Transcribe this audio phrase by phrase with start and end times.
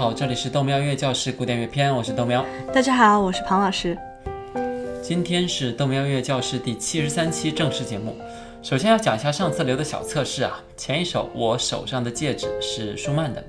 [0.00, 2.42] 好，这里是豆喵音乐教室古典乐篇，我是豆喵。
[2.72, 3.94] 大家好，我是庞老师。
[5.02, 8.16] 今天是豆喵音乐教室第七十三期正式节目。
[8.62, 13.44] 首先要讲一下上次留的小测试啊，前一首我手上的戒指是舒曼的，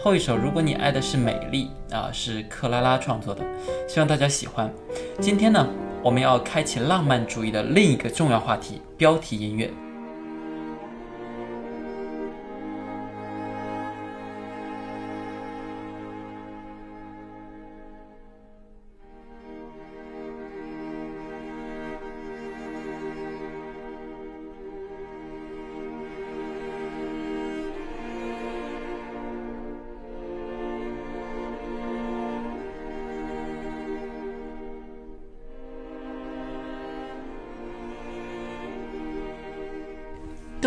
[0.00, 3.42] 后一首如果你爱的是美丽啊是克拉拉创作的，
[3.88, 4.72] 希望大家喜欢。
[5.20, 5.66] 今天呢，
[6.04, 9.68] 我们要开启浪漫主义的另一个重要话题——标题音乐。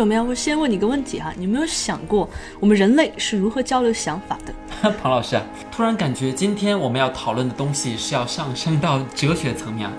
[0.00, 2.26] 豆苗，我先问你个问题哈，你有没有想过
[2.58, 4.54] 我们人类是如何交流想法的？
[5.02, 9.90] 庞老师啊，突然感觉今天我们要讨论的东西是要上升到哲学层面，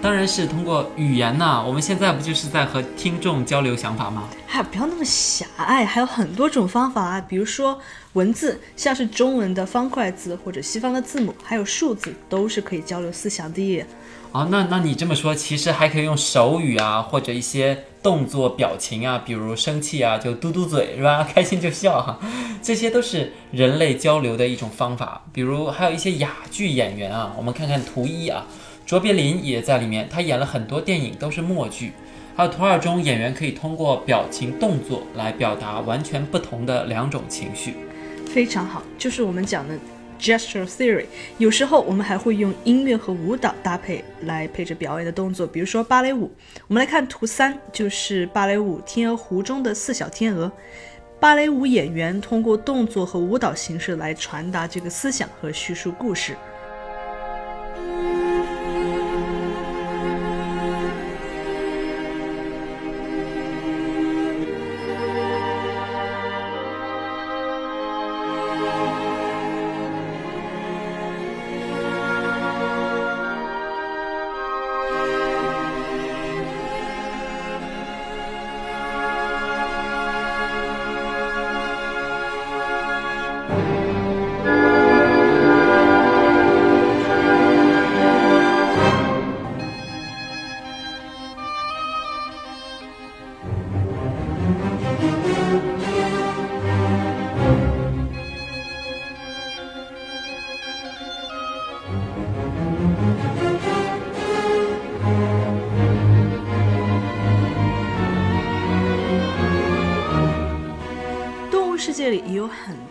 [0.00, 1.60] 当然是通过语言呐。
[1.66, 4.22] 我们现在不就是在和听众交流想法吗？
[4.46, 7.76] 嗨，不要那么狭隘，还有很多种方法啊，比如说
[8.12, 13.84] 文字，像是中文的方块字或者西方的字母，还有数字，都是可以交流思想的。
[14.30, 21.22] 啊，那那你这么说，其实还可以用手语啊，或者一些动作表情啊，比如生气啊，就嘟嘟嘴是吧？
[21.34, 22.18] 开心就笑哈，
[22.62, 25.22] 这些都是人类交流的一种方法。
[25.32, 28.46] 比如还有一些哑剧演员啊，我们看看图一啊，
[28.86, 31.92] 卓别林也在里面，他演了很多电影都是默剧。
[32.36, 37.74] 还有图二中，演员可以通过表情动作来表达完全不同的两种情绪。
[38.32, 39.74] 非常好，就是我们讲的。
[40.20, 41.06] Gesture theory，
[41.38, 46.30] 有时候我们还会用音乐和舞蹈搭配来配着表演的动作，比如说芭蕾舞。
[46.68, 50.52] 我们来看图三，就是芭蕾舞《天鹅湖》中的四小天鹅。
[51.18, 56.36] 芭蕾舞演员通过动作和舞蹈形式来传达这个思想和叙述故事。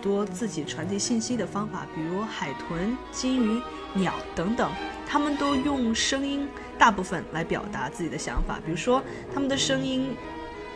[0.02, 3.62] 多自己传递信息的方法，比如海豚、金鱼、
[3.94, 4.72] 鸟等等，
[5.08, 8.60] 它们都用声音大部分来表达自己的想法。
[8.66, 10.16] 比如说，它们的声音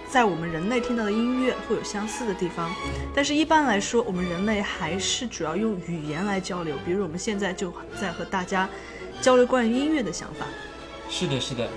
[0.09, 2.71] 在我们人类听到的音乐会有相似的地方，
[3.15, 6.75] 但是一般来说，我们人类还是主要用语言来交流。
[6.85, 8.69] 比如我们现在就在和大家
[9.21, 10.45] 交流关于音乐的想法。
[11.09, 11.67] 是的，是的。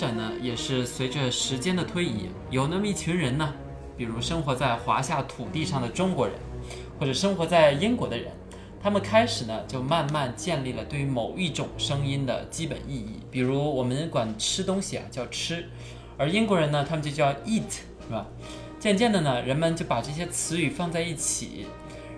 [0.00, 3.52] 展呢，也是随着时间的推移，有那么一群人呢，
[3.98, 6.34] 比如生活在华夏土地上的中国人，
[6.98, 8.32] 或者生活在英国的人，
[8.82, 13.20] 他们开始呢，就慢慢建立了对于某一种声音的基本意义。
[13.30, 15.68] 比如我们管吃东西啊叫吃，
[16.16, 17.70] 而英国人呢，他们就叫 eat，
[18.06, 18.26] 是吧？
[18.78, 21.66] 渐渐的呢，人们就把这些词语放在一起，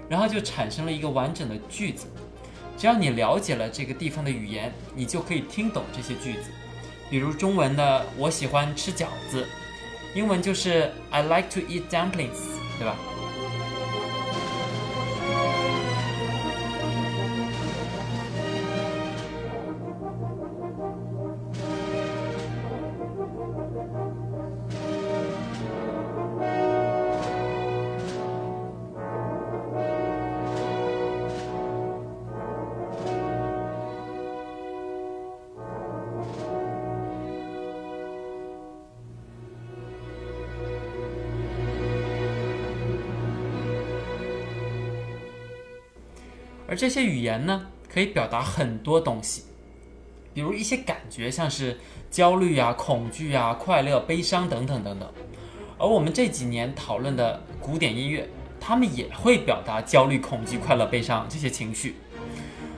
[0.09, 2.07] 然后就产生了一个完整的句子。
[2.79, 6.51] 只要你了解了这个地方的语言，你就可以听懂这些句子。
[7.13, 9.47] 比如中文的“我喜欢吃饺子”，
[10.17, 12.41] 英文就是 “I like to eat dumplings”，
[12.79, 12.97] 对吧？
[46.73, 49.43] 而这些语言呢，可以表达很多东西，
[50.33, 51.79] 比如一些感觉，像是
[52.11, 55.07] 焦虑啊、恐惧啊、快乐、悲伤等等等等。
[55.77, 58.27] 而我们这几年讨论的古典音乐，
[58.59, 61.97] 他们也会表达焦虑、恐惧、快乐、悲伤这些情绪。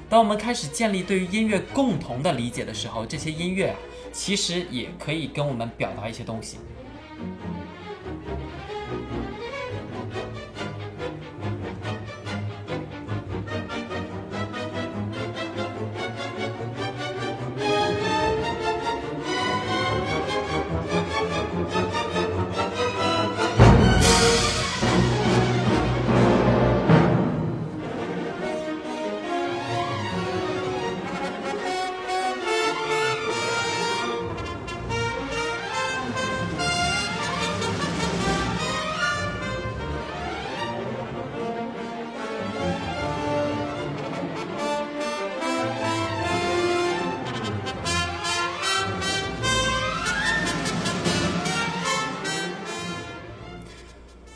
[0.08, 3.76] 当我们开始建立对于音乐共同的理解的时候，这些音乐啊，
[4.12, 6.56] 其实也可以跟我们表达一些东西。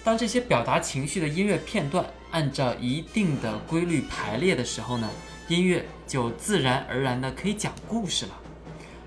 [0.08, 5.10] 当这些表达情绪的音乐片段按照一定的规律排列的时候呢，
[5.48, 8.32] 音乐就自然而然的可以讲故事了。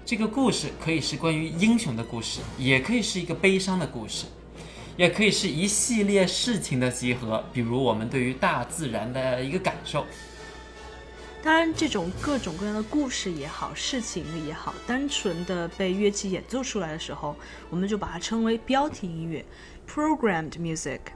[0.06, 4.28] 这个故事可以是关于英雄的故事，也可以是一个悲伤的故事，
[4.96, 10.06] 也可以是一系列事情的集合，比如我们对于大自然的一个感受。
[11.44, 17.36] 当然，这种各种各样的故事也好，事情也好，单纯的被乐器演奏出来的时候，
[17.72, 19.44] 我们就把它称为标题音乐
[19.92, 21.12] （programmed music）。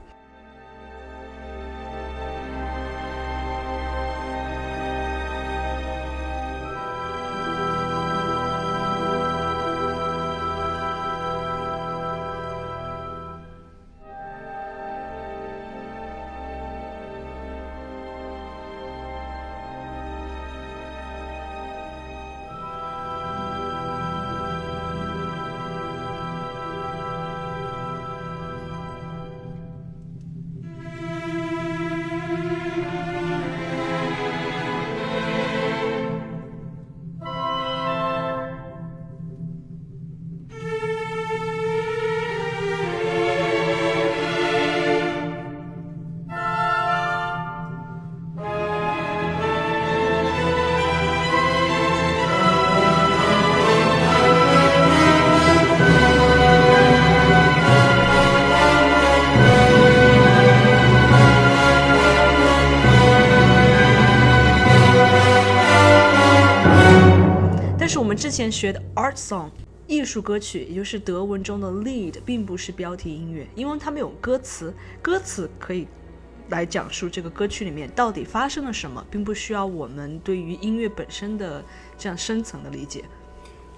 [68.36, 69.48] 前学的 art song
[69.86, 75.88] 艺术歌曲，也就是德文中的 lead 并不是标题音乐，因为它们有歌词，歌词可以
[76.50, 81.64] 来讲述这个歌曲里面到底发生了什么，并不需要我们对于音乐本身的
[81.96, 83.04] 这样深层的理解。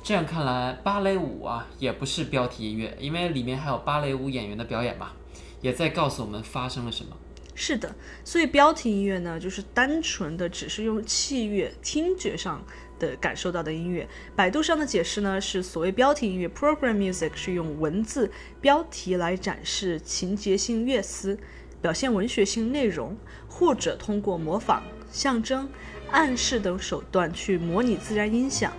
[0.03, 5.13] 这样看来，芭蕾舞啊也不是标题音乐，因为里面还有芭蕾舞演员的表演嘛，
[5.61, 7.17] 也在告诉我们发生了什么。
[7.55, 7.95] 是的，
[8.25, 12.65] 所以标题音乐呢，就是单纯的只是用器乐听觉上
[12.99, 14.09] 的感受到的音乐。
[14.35, 18.31] 百度上的解释呢，是所谓标题音乐 （program music） 是用文字
[18.61, 21.39] 标题来展示情节性乐思，
[21.81, 23.17] 表现文学性内容，
[23.49, 25.69] 或者通过模仿、象征、
[26.11, 28.73] 暗示等手段去模拟自然音响，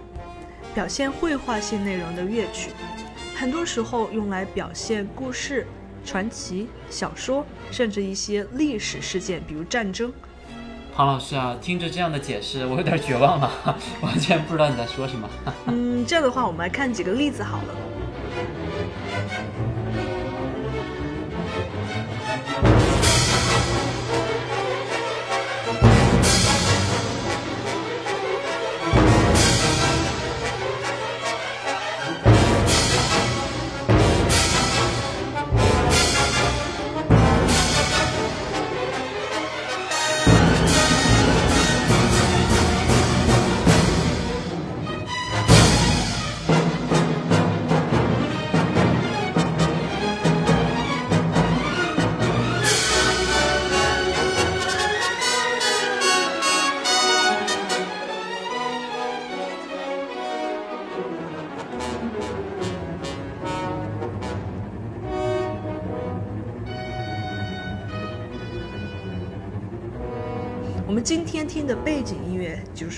[0.74, 2.72] 表现绘画性内容的乐曲。
[3.36, 5.66] 很多时候用来表现故事。
[6.06, 10.12] 传奇、小说，甚至一些历史事件，比如战争。
[11.00, 13.50] 庞老师啊，听着这样的解释，我有点绝望了，
[14.04, 15.30] 完全不知道你在说什么。
[15.68, 17.74] 嗯，这样的话，我们来看几个例子好了。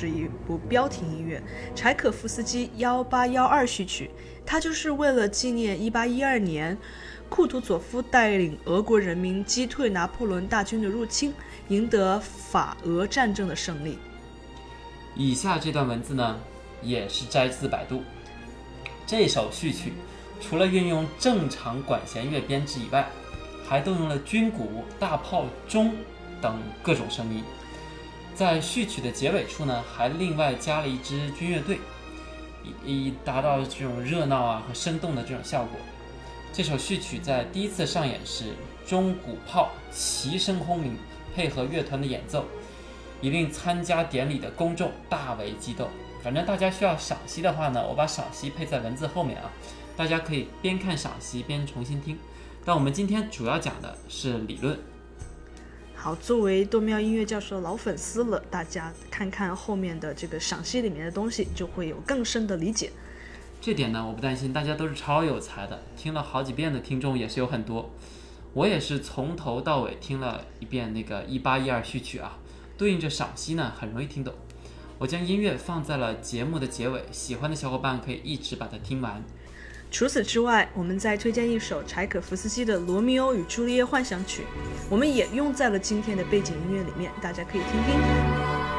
[0.02, 1.40] 是一部标题音乐——
[1.76, 4.10] 柴可夫斯基幺八幺二序曲。
[4.44, 6.76] 它就是为了纪念一八一二年
[7.30, 11.32] 库图佐夫带领俄国人民击退拿破仑大军的入侵，
[11.68, 14.00] 赢得法俄战争的胜利。
[15.16, 16.40] 以下这段文字呢，
[16.82, 18.02] 也是摘自百度。
[19.06, 19.94] 这首序曲
[20.42, 23.08] 除了运用正常管弦乐编制以外，
[23.64, 25.94] 还动用了军鼓、大炮、钟
[26.42, 27.44] 等各种声音。
[28.34, 31.80] 在序曲的结尾处呢，还另外加了一支军乐队，
[32.86, 35.80] 以以达到这种热闹啊和生动的这种效果。
[36.54, 38.54] 这首序曲在第一次上演时，
[38.86, 40.98] 钟鼓炮齐声轰鸣，
[41.36, 42.46] 配合乐团的演奏，
[43.22, 45.88] 一令参加典礼的公众大为激动。
[46.24, 49.50] 反正大家需要赏析的话呢，我把赏析配在文字后面啊，
[49.96, 52.18] 大家可以边看赏析边重新听。
[52.66, 54.78] 但我们今天主要讲的是理论。
[56.04, 62.92] 好，作为多妙音乐教授的老粉丝了，大家看看后面的这个赏析里面的东西，就会有更深的理解。
[63.62, 67.92] 这点呢，我不担心，大家都是超有才的，听了好几遍的听众也是有很多。
[68.54, 72.40] 我也是从头到尾听了一遍那个一八一二序曲啊，
[72.76, 74.34] 对应着赏析呢，很容易听懂。
[74.98, 79.24] 我将音乐放在了节目的结尾，喜欢的小伙伴可以一直把它听完。
[79.92, 84.44] 除此之外，我们再推荐一首柴可夫斯基的《罗密欧与朱丽叶幻想曲》，
[84.90, 88.71] 我们也用在了今天的背景音乐里面，大家可以听听。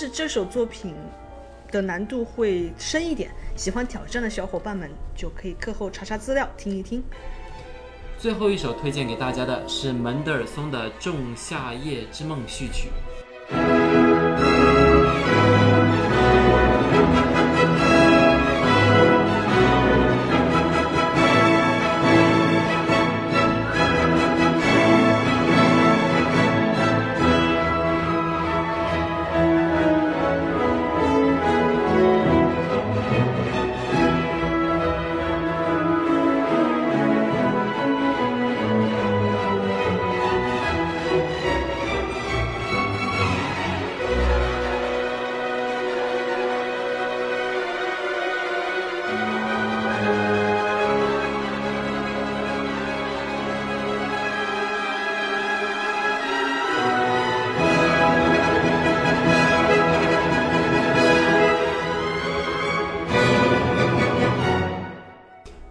[0.00, 0.94] 是这首作品
[1.70, 7.04] 的难度会深一点，喜欢挑战的小伙伴们就可以课后查查资料，听一听。
[8.18, 12.88] 最后一首推荐给大家的是门德尔松的《仲夏夜之梦》序曲。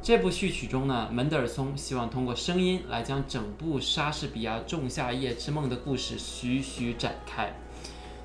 [0.09, 7.53] 这部序曲中呢，门德尔松希望通过声音来将整部莎士比亚《仲夏夜之梦》的故事徐徐展开。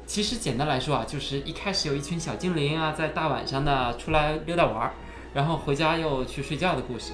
[0.06, 4.94] 其实简单来说啊，就是一开始有一群小精灵啊，在大晚上的出来溜达玩儿，
[5.34, 7.12] 然后回家又去睡觉的故事。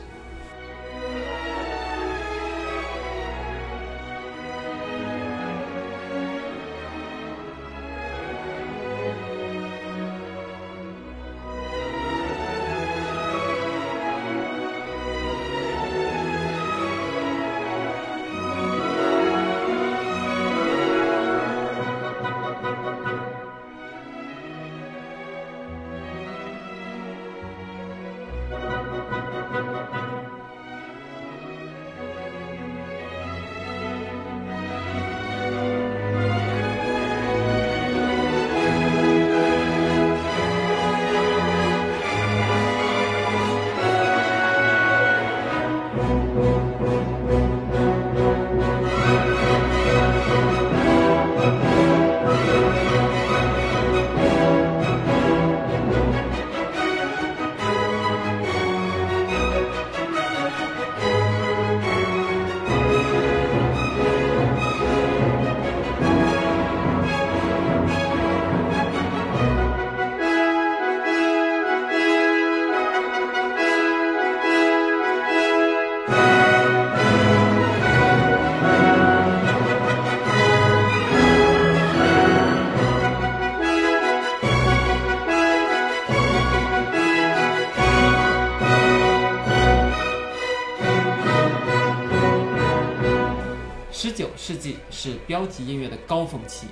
[95.30, 96.66] 标题音乐的高峰期，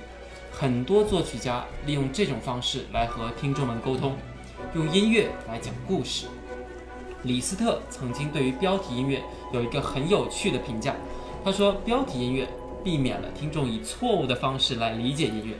[0.51, 4.17] 很多作曲家利用这种方式来和听众们沟通，
[4.75, 6.27] 用音乐来讲故事。
[7.23, 9.23] 李斯特曾经对于标题音乐
[9.53, 10.93] 有一个很有趣的评价，
[11.41, 12.45] 他说：“标题音乐
[12.83, 15.55] 避免了听众以错误的方式来理解音乐，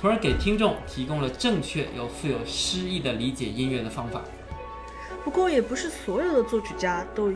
[0.00, 4.22] 从而给听众提供了正确又富有诗意的理解音乐的方法。”
[5.22, 7.30] 不过，也不是所有的作曲家都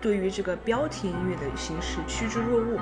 [0.00, 2.80] 对于这个标题音乐的形式趋之若鹜。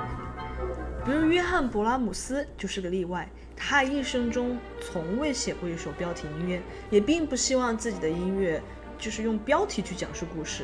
[1.05, 6.59] 比如约翰·勃拉姆斯就是个例外，他一生中从未写过一首标题音乐，
[6.89, 8.59] 也并不希望自己的音乐
[8.97, 10.63] 就是用标题去讲述故事。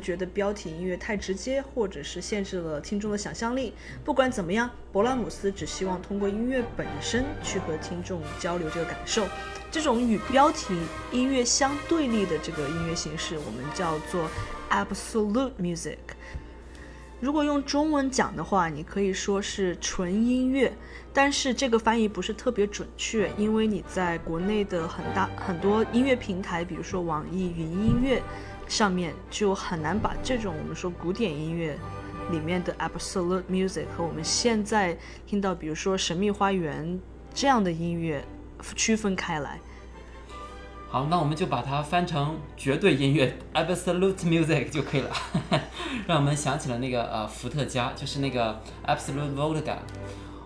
[0.00, 3.72] 觉得标题音乐太直接，或者是限制了听众的想象力。
[4.04, 9.26] 不管怎么样，勃拉姆斯只希望通过音乐本身去和听众交流这个感受。
[9.70, 10.74] 这种与标题
[11.10, 14.30] 音乐相对立的这个音乐形式，我们叫做
[14.70, 15.98] absolute music。
[17.24, 20.70] 如果用中文讲的话，你可以说是纯音乐，
[21.10, 28.22] 但是这个翻译不是特别准确，因为你在国内的很大很多音乐平台，比如说网易云音乐。
[28.66, 31.78] 上面就很难把这种我们说古典音乐
[32.30, 36.86] 里面的 absolute music 和我们现在听到，比如说《神秘花园》
[37.34, 38.24] 这样的音乐
[38.74, 39.60] 区分开来。
[40.94, 45.10] 好，那我们就把它翻成绝对音乐 absolute music 就可以了，
[46.06, 49.74] 让我们想起了那个呃伏特加，就是那个 absolute vodka。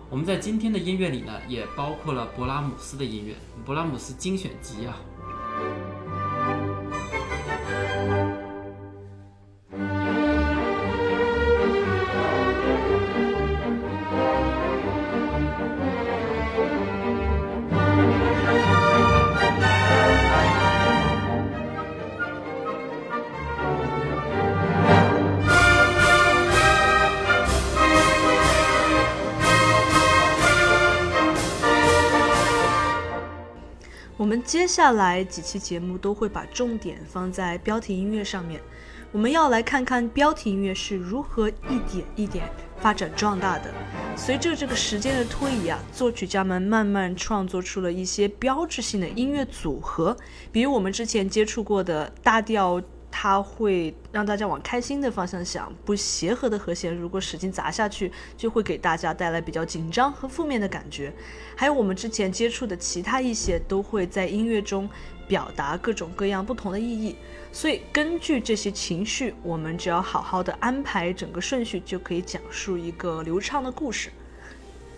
[0.09, 4.97] 我们在今天的音乐里呢，也包括了勃拉姆斯的音乐，勃拉姆斯精选集啊。
[34.49, 38.59] 接下来几期节目都会把重点放在标题音乐上面，
[39.11, 43.71] 我们要来看看标题音乐是如何一点一点发展壮大的。
[44.15, 50.17] 随着这个时间的推移啊，作曲家们慢慢创作出了一些标志性的音乐组合，
[50.51, 52.81] 比如我们之前接触过的大调。
[53.21, 61.11] 它会让大家往开心的方向想，不协和的和弦如果使劲砸下去，就会给大家带来比较紧张和负面的感觉。
[61.53, 64.89] 还有我们之前接触的其他一些，都会在音乐中
[65.27, 67.17] 表达各种各样不同的意义。
[67.51, 74.11] 所以根据这些情绪，我们只要好好的安排整个顺序，就可以讲述一个流畅的故事。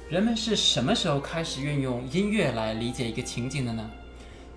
[0.09, 3.89] 人们是什么时候开始运用音乐来理解一个情景的呢？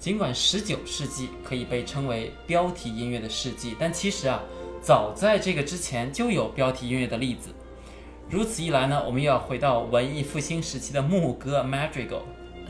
[0.04, 4.38] 尽管十九世纪可以被称为标题音乐的世纪，但其实啊，
[4.78, 7.48] 早在这个之前就有标题音乐的例子。
[8.28, 12.20] 如此一来呢，我们又要回到文艺复兴时期的牧歌 Madrigal，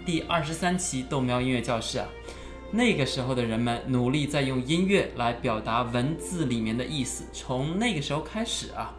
[0.06, 2.06] 第二十三期豆苗音乐教室啊。
[2.70, 7.24] 那个时候的人们努力在用音乐来表达文字里面的意思。
[7.32, 8.94] 从那个时候开始啊，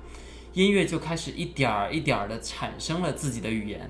[0.52, 3.90] 音乐就开始一点儿一点儿的产生了自己的语言。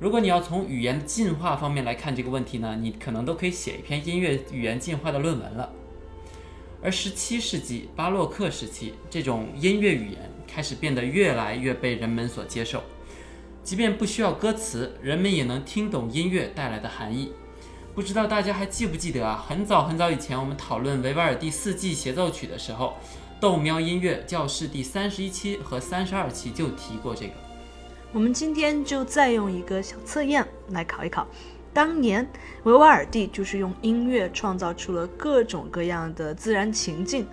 [0.00, 5.70] 如果你要从语言的进化方面来看这个问题呢，你可能都可以写一篇音乐语言进化的论文了。
[6.82, 12.82] 而十七世纪巴洛克时期，这种音乐语言开始变得越来越被人们所接受，
[13.62, 17.32] 即便不需要歌词，人们也能听懂音乐带来的含义。
[17.94, 19.42] 不知道大家还记不记得啊？
[19.48, 22.94] 很早很早以前，我们讨论维瓦尔第四季协奏曲的时候，
[23.40, 27.43] 豆喵音乐教室第三十一期和三十二期就提过这个。
[28.14, 31.26] 我们今天就再用一个小测验来考一考，
[31.72, 32.24] 当年
[32.62, 37.26] 维瓦尔第就是用音乐创造出了各种各样的自然情境，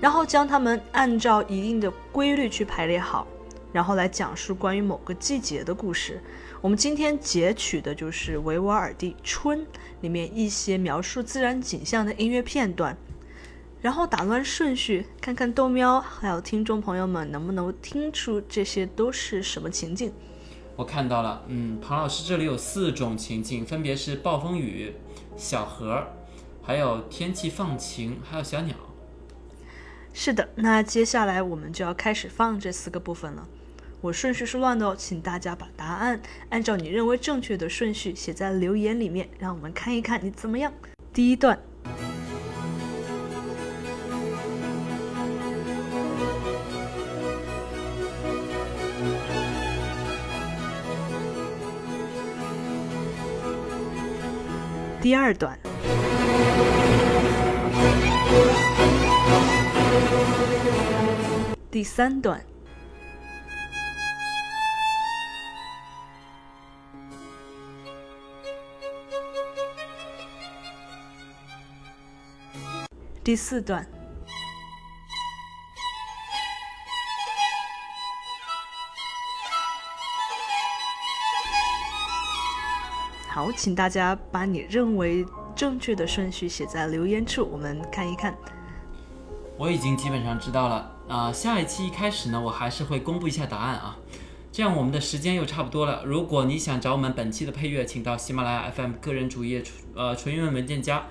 [0.00, 3.26] 然后将它们按照一定的规律去排列好，
[3.74, 6.18] 然后来讲述关于某个季节的故事。
[6.62, 9.58] 我们今天截取的就是维瓦尔第《春》
[10.00, 12.96] 里面一些描述自然景象的音乐片段。
[13.82, 20.12] 然后打乱顺序，看看豆喵还有听众朋友们能不能听出这些都是什么情境。
[20.76, 24.94] 我看到了，嗯，庞老师这里有四种情境，分别是暴风雨、
[25.36, 26.06] 小河，
[26.62, 28.76] 还有天气放晴，还有小鸟。
[30.12, 33.48] 是的，那接下来我们就要开始放这四个部分了。
[34.00, 40.72] 我顺序是乱的哦，请大家把答案按照你认为正确的顺序写在留言里面，让我们看一看你怎么样。
[41.12, 41.58] 第一段，
[55.02, 55.58] 第二段。
[61.72, 62.40] 第三段，
[73.24, 73.84] 第四段，
[83.42, 85.26] 好，请大家把你认为
[85.56, 88.32] 正确的顺序写在留言处，我们看一看。
[89.58, 93.96] 我已经基本上知道了啊、下一期一开始呢，我还是会公布一下答案啊，
[94.52, 96.04] 这样我们的时间又差不多了。
[96.04, 99.64] 如果你想找我们本期的配乐，请到喜马拉雅 FM 个人主页
[99.96, 101.02] 呃纯英文文件夹，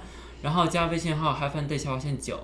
[0.42, 2.40] 然后加微信号 hyphen 对下划线九。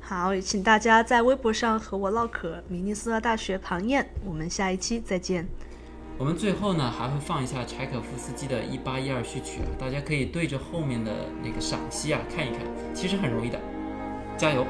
[0.00, 2.62] 好，也请大家在微博上和我唠嗑。
[2.68, 5.46] 明尼苏达大学庞燕，我们下一期再见。
[6.18, 11.12] 我们最后呢还会放一下柴可夫斯基的《一八一二序曲》啊，大家可以对着后面的
[11.44, 12.60] 那个赏析啊看一看，
[12.92, 13.60] 其实很容易的，
[14.36, 14.66] 加油！